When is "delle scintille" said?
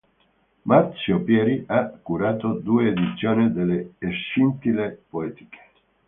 3.53-5.03